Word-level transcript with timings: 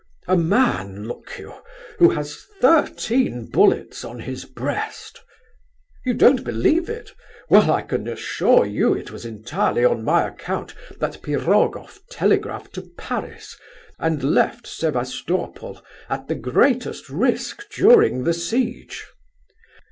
A 0.27 0.35
man, 0.35 1.07
look 1.07 1.37
you, 1.37 1.53
who 1.99 2.09
has 2.09 2.47
thirteen 2.59 3.45
bullets 3.45 4.03
on 4.03 4.21
his 4.21 4.45
breast!... 4.45 5.21
You 6.03 6.15
don't 6.15 6.43
believe 6.43 6.89
it? 6.89 7.13
Well, 7.51 7.69
I 7.69 7.83
can 7.83 8.07
assure 8.07 8.65
you 8.65 8.95
it 8.95 9.11
was 9.11 9.25
entirely 9.25 9.85
on 9.85 10.03
my 10.03 10.27
account 10.27 10.73
that 10.97 11.21
Pirogoff 11.21 11.99
telegraphed 12.09 12.73
to 12.73 12.89
Paris, 12.97 13.55
and 13.99 14.23
left 14.23 14.65
Sebastopol 14.65 15.83
at 16.09 16.27
the 16.27 16.33
greatest 16.33 17.07
risk 17.07 17.69
during 17.69 18.23
the 18.23 18.33
siege. 18.33 19.05